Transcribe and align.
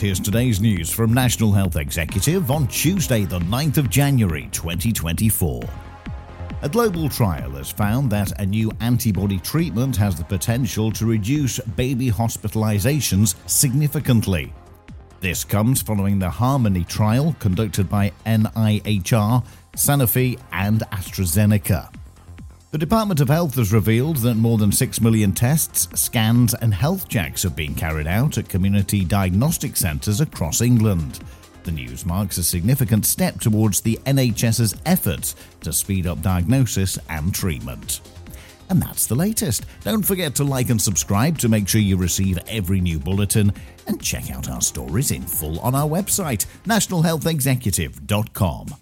here's 0.00 0.18
today's 0.18 0.62
news 0.62 0.90
from 0.90 1.12
National 1.12 1.52
Health 1.52 1.76
Executive 1.76 2.50
on 2.50 2.66
Tuesday, 2.68 3.26
the 3.26 3.38
9th 3.40 3.76
of 3.76 3.90
January 3.90 4.48
2024. 4.50 5.62
A 6.62 6.68
global 6.68 7.10
trial 7.10 7.50
has 7.50 7.70
found 7.70 8.10
that 8.10 8.32
a 8.40 8.46
new 8.46 8.72
antibody 8.80 9.38
treatment 9.38 9.94
has 9.96 10.16
the 10.16 10.24
potential 10.24 10.90
to 10.92 11.04
reduce 11.04 11.58
baby 11.58 12.10
hospitalizations 12.10 13.34
significantly. 13.46 14.54
This 15.20 15.44
comes 15.44 15.82
following 15.82 16.18
the 16.18 16.30
Harmony 16.30 16.84
trial 16.84 17.36
conducted 17.38 17.90
by 17.90 18.10
NIHR, 18.24 19.44
Sanofi, 19.76 20.38
and 20.50 20.80
AstraZeneca. 20.92 21.99
The 22.72 22.78
Department 22.78 23.20
of 23.20 23.28
Health 23.28 23.56
has 23.56 23.72
revealed 23.72 24.18
that 24.18 24.36
more 24.36 24.56
than 24.56 24.70
6 24.70 25.00
million 25.00 25.32
tests, 25.32 25.88
scans, 26.00 26.54
and 26.54 26.72
health 26.72 27.08
checks 27.08 27.42
have 27.42 27.56
been 27.56 27.74
carried 27.74 28.06
out 28.06 28.38
at 28.38 28.48
community 28.48 29.04
diagnostic 29.04 29.76
centres 29.76 30.20
across 30.20 30.60
England. 30.60 31.18
The 31.64 31.72
news 31.72 32.06
marks 32.06 32.38
a 32.38 32.44
significant 32.44 33.06
step 33.06 33.40
towards 33.40 33.80
the 33.80 33.98
NHS's 34.06 34.76
efforts 34.86 35.34
to 35.62 35.72
speed 35.72 36.06
up 36.06 36.22
diagnosis 36.22 36.96
and 37.08 37.34
treatment. 37.34 38.02
And 38.68 38.80
that's 38.80 39.06
the 39.06 39.16
latest. 39.16 39.66
Don't 39.82 40.04
forget 40.04 40.36
to 40.36 40.44
like 40.44 40.70
and 40.70 40.80
subscribe 40.80 41.38
to 41.38 41.48
make 41.48 41.66
sure 41.66 41.80
you 41.80 41.96
receive 41.96 42.38
every 42.46 42.80
new 42.80 43.00
bulletin 43.00 43.52
and 43.88 44.00
check 44.00 44.30
out 44.30 44.48
our 44.48 44.60
stories 44.60 45.10
in 45.10 45.22
full 45.22 45.58
on 45.58 45.74
our 45.74 45.88
website, 45.88 46.46
nationalhealthexecutive.com. 46.66 48.76